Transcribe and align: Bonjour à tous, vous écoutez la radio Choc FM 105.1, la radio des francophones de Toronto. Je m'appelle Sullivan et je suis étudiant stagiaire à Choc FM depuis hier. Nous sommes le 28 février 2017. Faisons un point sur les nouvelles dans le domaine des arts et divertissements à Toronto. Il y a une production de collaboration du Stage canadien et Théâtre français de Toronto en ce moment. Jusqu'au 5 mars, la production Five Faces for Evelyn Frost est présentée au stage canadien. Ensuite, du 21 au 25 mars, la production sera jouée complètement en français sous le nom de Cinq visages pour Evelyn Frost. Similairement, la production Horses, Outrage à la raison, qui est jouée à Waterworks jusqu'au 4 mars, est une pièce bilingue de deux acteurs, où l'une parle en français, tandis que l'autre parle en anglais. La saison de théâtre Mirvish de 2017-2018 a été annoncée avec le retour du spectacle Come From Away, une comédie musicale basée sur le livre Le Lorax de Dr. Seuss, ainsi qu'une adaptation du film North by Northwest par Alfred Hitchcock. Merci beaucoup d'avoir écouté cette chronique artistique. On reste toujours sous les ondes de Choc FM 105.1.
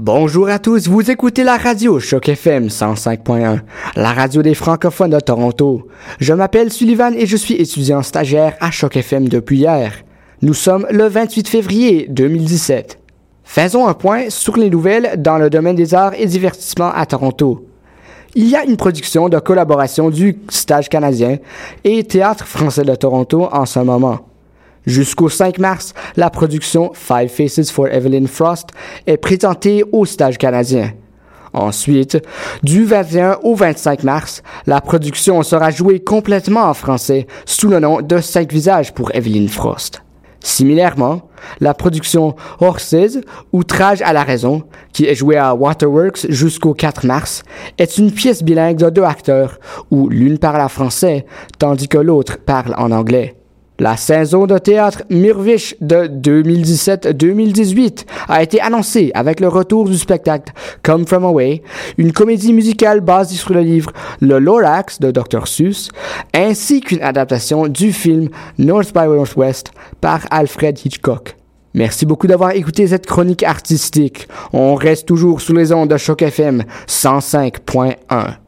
Bonjour 0.00 0.48
à 0.48 0.58
tous, 0.58 0.88
vous 0.88 1.08
écoutez 1.08 1.44
la 1.44 1.56
radio 1.56 2.00
Choc 2.00 2.28
FM 2.28 2.66
105.1, 2.66 3.60
la 3.94 4.12
radio 4.12 4.42
des 4.42 4.54
francophones 4.54 5.12
de 5.12 5.20
Toronto. 5.20 5.86
Je 6.18 6.32
m'appelle 6.32 6.72
Sullivan 6.72 7.14
et 7.14 7.26
je 7.26 7.36
suis 7.36 7.54
étudiant 7.54 8.02
stagiaire 8.02 8.56
à 8.58 8.72
Choc 8.72 8.96
FM 8.96 9.28
depuis 9.28 9.58
hier. 9.58 9.92
Nous 10.42 10.52
sommes 10.52 10.84
le 10.90 11.06
28 11.06 11.46
février 11.46 12.06
2017. 12.10 12.98
Faisons 13.44 13.86
un 13.86 13.94
point 13.94 14.30
sur 14.30 14.56
les 14.56 14.68
nouvelles 14.68 15.14
dans 15.18 15.38
le 15.38 15.48
domaine 15.48 15.76
des 15.76 15.94
arts 15.94 16.14
et 16.18 16.26
divertissements 16.26 16.92
à 16.92 17.06
Toronto. 17.06 17.64
Il 18.34 18.48
y 18.48 18.56
a 18.56 18.64
une 18.64 18.76
production 18.76 19.28
de 19.28 19.38
collaboration 19.38 20.10
du 20.10 20.40
Stage 20.48 20.88
canadien 20.88 21.38
et 21.84 22.02
Théâtre 22.02 22.48
français 22.48 22.82
de 22.82 22.96
Toronto 22.96 23.48
en 23.52 23.64
ce 23.64 23.78
moment. 23.78 24.26
Jusqu'au 24.86 25.30
5 25.30 25.58
mars, 25.58 25.94
la 26.16 26.28
production 26.28 26.92
Five 26.94 27.28
Faces 27.28 27.70
for 27.70 27.88
Evelyn 27.88 28.26
Frost 28.26 28.68
est 29.06 29.16
présentée 29.16 29.82
au 29.92 30.04
stage 30.04 30.36
canadien. 30.36 30.92
Ensuite, 31.54 32.20
du 32.62 32.84
21 32.84 33.38
au 33.44 33.54
25 33.54 34.02
mars, 34.02 34.42
la 34.66 34.80
production 34.80 35.42
sera 35.42 35.70
jouée 35.70 36.00
complètement 36.00 36.64
en 36.64 36.74
français 36.74 37.26
sous 37.46 37.68
le 37.68 37.78
nom 37.78 38.02
de 38.02 38.18
Cinq 38.20 38.52
visages 38.52 38.92
pour 38.92 39.14
Evelyn 39.14 39.48
Frost. 39.48 40.02
Similairement, 40.40 41.30
la 41.60 41.72
production 41.72 42.34
Horses, 42.60 43.18
Outrage 43.52 44.02
à 44.02 44.12
la 44.12 44.24
raison, 44.24 44.64
qui 44.92 45.06
est 45.06 45.14
jouée 45.14 45.38
à 45.38 45.54
Waterworks 45.54 46.26
jusqu'au 46.28 46.74
4 46.74 47.06
mars, 47.06 47.42
est 47.78 47.96
une 47.96 48.12
pièce 48.12 48.42
bilingue 48.42 48.76
de 48.76 48.90
deux 48.90 49.04
acteurs, 49.04 49.58
où 49.90 50.10
l'une 50.10 50.38
parle 50.38 50.60
en 50.60 50.68
français, 50.68 51.24
tandis 51.58 51.88
que 51.88 51.96
l'autre 51.96 52.38
parle 52.44 52.74
en 52.76 52.90
anglais. 52.90 53.36
La 53.80 53.96
saison 53.96 54.46
de 54.46 54.56
théâtre 54.56 55.02
Mirvish 55.10 55.74
de 55.80 56.06
2017-2018 56.06 58.04
a 58.28 58.40
été 58.40 58.60
annoncée 58.60 59.10
avec 59.14 59.40
le 59.40 59.48
retour 59.48 59.88
du 59.88 59.98
spectacle 59.98 60.52
Come 60.84 61.04
From 61.04 61.24
Away, 61.24 61.60
une 61.98 62.12
comédie 62.12 62.52
musicale 62.52 63.00
basée 63.00 63.34
sur 63.34 63.52
le 63.52 63.62
livre 63.62 63.90
Le 64.20 64.38
Lorax 64.38 65.00
de 65.00 65.10
Dr. 65.10 65.48
Seuss, 65.48 65.90
ainsi 66.32 66.82
qu'une 66.82 67.02
adaptation 67.02 67.66
du 67.66 67.92
film 67.92 68.28
North 68.58 68.94
by 68.94 69.08
Northwest 69.08 69.72
par 70.00 70.20
Alfred 70.30 70.78
Hitchcock. 70.84 71.36
Merci 71.74 72.06
beaucoup 72.06 72.28
d'avoir 72.28 72.52
écouté 72.52 72.86
cette 72.86 73.06
chronique 73.06 73.42
artistique. 73.42 74.28
On 74.52 74.76
reste 74.76 75.08
toujours 75.08 75.40
sous 75.40 75.52
les 75.52 75.72
ondes 75.72 75.90
de 75.90 75.96
Choc 75.96 76.22
FM 76.22 76.62
105.1. 76.86 78.43